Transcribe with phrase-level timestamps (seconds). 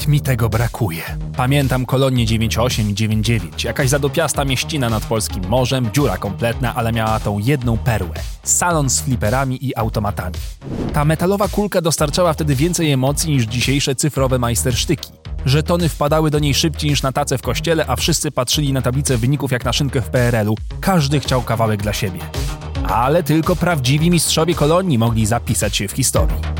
[0.00, 1.02] Jak mi tego brakuje.
[1.36, 7.20] Pamiętam kolonię 98 i 99, jakaś zadopiasta mieścina nad polskim morzem, dziura kompletna, ale miała
[7.20, 8.14] tą jedną perłę.
[8.42, 10.36] Salon z fliperami i automatami.
[10.92, 15.10] Ta metalowa kulka dostarczała wtedy więcej emocji niż dzisiejsze cyfrowe majstersztyki.
[15.44, 19.16] Żetony wpadały do niej szybciej niż na tacę w kościele, a wszyscy patrzyli na tablicę
[19.16, 20.54] wyników jak na szynkę w PRL-u.
[20.80, 22.20] Każdy chciał kawałek dla siebie.
[22.88, 26.59] Ale tylko prawdziwi mistrzowie kolonii mogli zapisać się w historii.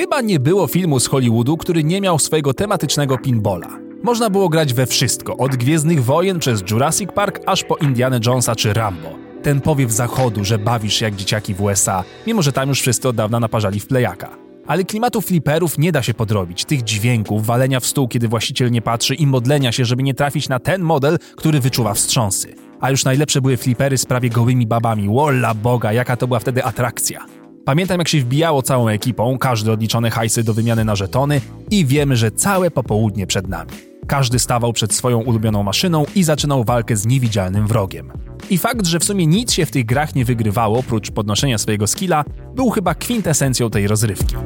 [0.00, 3.68] Chyba nie było filmu z Hollywoodu, który nie miał swojego tematycznego pinbola.
[4.02, 8.56] Można było grać we wszystko, od Gwiezdnych Wojen przez Jurassic Park aż po Indiana Jonesa
[8.56, 9.08] czy Rambo.
[9.42, 13.08] Ten powiew zachodu, że bawisz się jak dzieciaki w USA, mimo że tam już wszyscy
[13.08, 14.36] od dawna naparzali w playaka.
[14.66, 18.82] Ale klimatu fliperów nie da się podrobić, tych dźwięków, walenia w stół, kiedy właściciel nie
[18.82, 22.54] patrzy i modlenia się, żeby nie trafić na ten model, który wyczuwa wstrząsy.
[22.80, 25.08] A już najlepsze były flipery z prawie gołymi babami.
[25.08, 27.39] Wolla Boga, jaka to była wtedy atrakcja.
[27.70, 31.40] Pamiętam jak się wbijało całą ekipą, każdy odliczone hajsy do wymiany na żetony
[31.70, 33.70] i wiemy, że całe popołudnie przed nami.
[34.06, 38.12] Każdy stawał przed swoją ulubioną maszyną i zaczynał walkę z niewidzialnym wrogiem.
[38.50, 41.86] I fakt, że w sumie nic się w tych grach nie wygrywało, oprócz podnoszenia swojego
[41.86, 44.36] skilla, był chyba kwintesencją tej rozrywki.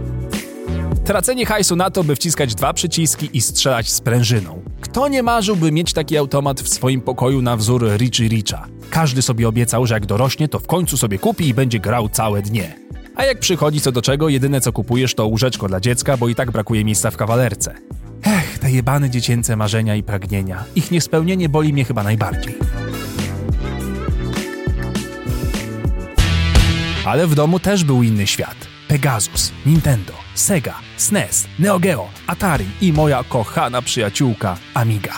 [1.05, 4.63] Tracenie hajsu na to, by wciskać dwa przyciski i strzelać sprężyną.
[4.81, 8.67] Kto nie marzyłby mieć taki automat w swoim pokoju na wzór Richie Richa?
[8.91, 12.43] Każdy sobie obiecał, że jak dorośnie, to w końcu sobie kupi i będzie grał całe
[12.43, 12.84] dnie.
[13.17, 16.35] A jak przychodzi co do czego, jedyne co kupujesz to łóżeczko dla dziecka, bo i
[16.35, 17.75] tak brakuje miejsca w kawalerce.
[18.27, 20.65] Ech, te jebane dziecięce marzenia i pragnienia.
[20.75, 22.55] Ich niespełnienie boli mnie chyba najbardziej.
[27.07, 28.57] Ale w domu też był inny świat.
[28.89, 35.13] Pegasus, Nintendo, Sega, SNES, Neo Geo, Atari i moja kochana przyjaciółka Amiga.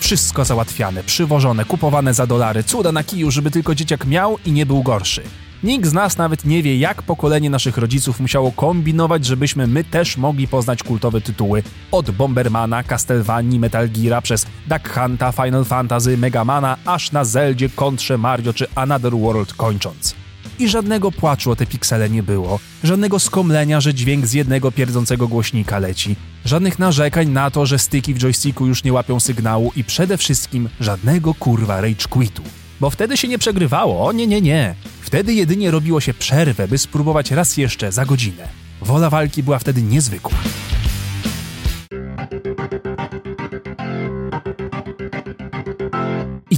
[0.00, 4.66] Wszystko załatwiane, przywożone, kupowane za dolary, cuda na kiju, żeby tylko dzieciak miał i nie
[4.66, 5.22] był gorszy.
[5.64, 10.16] Nikt z nas nawet nie wie, jak pokolenie naszych rodziców musiało kombinować, żebyśmy my też
[10.16, 11.62] mogli poznać kultowe tytuły.
[11.92, 18.18] Od Bombermana, Castlevanii, Metal Geara, przez Duck Hunta, Final Fantasy, Megamana, aż na Zeldzie, Kontrze,
[18.18, 20.14] Mario czy Another World kończąc.
[20.58, 25.28] I żadnego płaczu o te piksele nie było, żadnego skomlenia, że dźwięk z jednego pierdzącego
[25.28, 29.84] głośnika leci, żadnych narzekań na to, że styki w joysticku już nie łapią sygnału i
[29.84, 32.42] przede wszystkim żadnego kurwa rage quitu.
[32.80, 34.74] Bo wtedy się nie przegrywało, nie, nie, nie.
[35.00, 38.48] Wtedy jedynie robiło się przerwę, by spróbować raz jeszcze za godzinę.
[38.82, 40.38] Wola walki była wtedy niezwykła.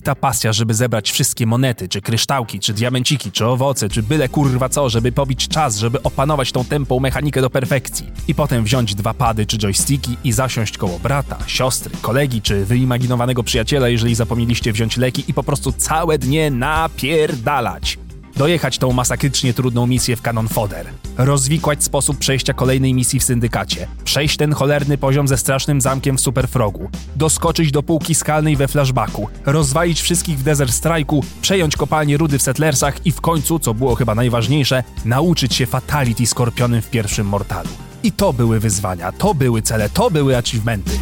[0.07, 4.69] Ta pasja, żeby zebrać wszystkie monety, czy kryształki, czy diamenciki, czy owoce, czy byle kurwa
[4.69, 8.11] co, żeby pobić czas, żeby opanować tą tempą mechanikę do perfekcji.
[8.29, 13.43] I potem wziąć dwa pady czy joysticki i zasiąść koło brata, siostry, kolegi, czy wyimaginowanego
[13.43, 17.99] przyjaciela, jeżeli zapomnieliście wziąć leki i po prostu całe dnie napierdalać
[18.37, 20.87] dojechać tą masakrycznie trudną misję w Canon Fodder,
[21.19, 26.21] rozwikłać sposób przejścia kolejnej misji w syndykacie, przejść ten cholerny poziom ze strasznym zamkiem w
[26.21, 32.39] Superfrogu, doskoczyć do półki skalnej we flashbacku, rozwalić wszystkich w Desert Strike'u, przejąć kopalnię rudy
[32.39, 37.27] w Settlersach i w końcu, co było chyba najważniejsze, nauczyć się Fatality skorpionym w pierwszym
[37.27, 37.69] Mortalu.
[38.03, 40.99] I to były wyzwania, to były cele, to były achievementy.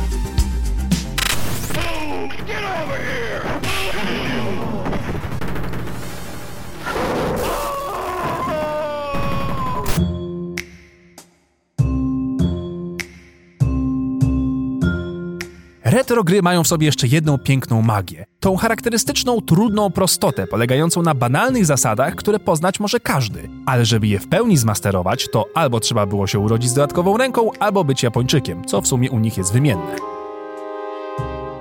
[15.85, 18.27] Retro gry mają w sobie jeszcze jedną piękną magię.
[18.41, 23.51] Tą charakterystyczną, trudną prostotę, polegającą na banalnych zasadach, które poznać może każdy.
[23.67, 27.51] Ale żeby je w pełni zmasterować, to albo trzeba było się urodzić z dodatkową ręką,
[27.61, 29.97] albo być Japończykiem, co w sumie u nich jest wymienne.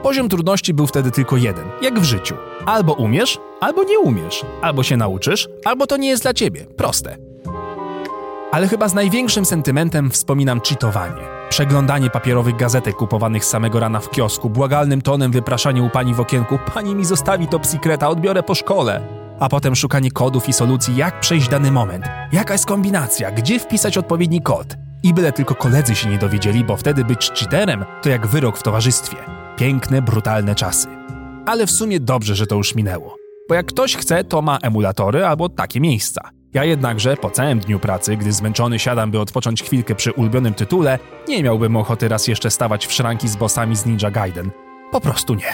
[0.03, 2.36] Poziom trudności był wtedy tylko jeden, jak w życiu.
[2.65, 4.45] Albo umiesz, albo nie umiesz.
[4.62, 6.65] Albo się nauczysz, albo to nie jest dla ciebie.
[6.77, 7.32] Proste.
[8.53, 11.21] Ale chyba z największym sentymentem wspominam cheatowanie.
[11.50, 16.59] Przeglądanie papierowych gazetek kupowanych samego rana w kiosku, błagalnym tonem wypraszanie u pani w okienku
[16.73, 19.07] pani mi zostawi top secreta, odbiorę po szkole.
[19.39, 23.97] A potem szukanie kodów i solucji, jak przejść dany moment, jaka jest kombinacja, gdzie wpisać
[23.97, 24.75] odpowiedni kod.
[25.03, 28.63] I byle tylko koledzy się nie dowiedzieli, bo wtedy być cheaterem to jak wyrok w
[28.63, 29.17] towarzystwie.
[29.57, 30.88] Piękne, brutalne czasy.
[31.45, 33.15] Ale w sumie dobrze, że to już minęło.
[33.50, 36.43] Bo jak ktoś chce, to ma emulatory albo takie miejsca.
[36.53, 41.00] Ja jednakże, po całym dniu pracy, gdy zmęczony siadam, by odpocząć chwilkę przy ulubionym tytule,
[41.27, 44.51] nie miałbym ochoty raz jeszcze stawać w szranki z bossami z Ninja Gaiden.
[44.91, 45.53] Po prostu nie.